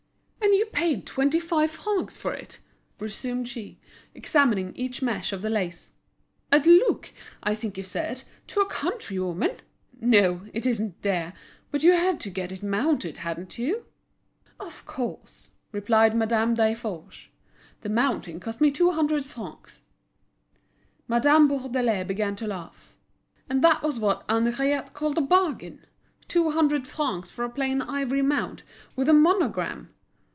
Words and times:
"And 0.43 0.57
you 0.57 0.65
paid 0.65 1.05
twenty 1.05 1.39
five 1.39 1.69
francs 1.71 2.17
for 2.17 2.33
it?" 2.33 2.59
resumed 2.99 3.47
she, 3.47 3.79
examining 4.15 4.75
each 4.75 4.99
mesh 5.01 5.31
of 5.31 5.43
the 5.43 5.49
lace. 5.51 5.91
"At 6.51 6.65
Luc, 6.65 7.11
I 7.43 7.53
think 7.55 7.77
you 7.77 7.83
said, 7.83 8.23
to 8.47 8.59
a 8.61 8.65
country 8.69 9.19
woman? 9.19 9.57
No, 10.01 10.41
it 10.53 10.65
isn't 10.65 11.01
dear; 11.03 11.33
but 11.69 11.83
you 11.83 11.91
had 11.93 12.19
to 12.21 12.29
get 12.31 12.51
it 12.51 12.63
mounted, 12.63 13.17
hadn't 13.17 13.59
you?" 13.59 13.85
"Of 14.59 14.83
course," 14.85 15.51
replied 15.71 16.15
Madame 16.17 16.55
Desforges. 16.55 17.29
"The 17.81 17.89
mounting 17.89 18.39
cost 18.39 18.59
me 18.59 18.71
two 18.71 18.91
hundred 18.91 19.23
francs." 19.23 19.83
Madame 21.07 21.47
Bourdelais 21.47 22.03
began 22.03 22.35
to 22.37 22.47
laugh. 22.47 22.93
And 23.47 23.63
that 23.63 23.83
was 23.83 23.99
what 23.99 24.25
Henriette 24.27 24.93
called 24.93 25.17
a 25.19 25.21
bargain! 25.21 25.85
Two 26.27 26.49
hundred 26.49 26.87
francs 26.87 27.29
for 27.31 27.45
a 27.45 27.49
plain 27.49 27.81
ivory 27.83 28.23
mount, 28.23 28.63
with 28.95 29.07
a 29.07 29.13
monogram! 29.13 29.93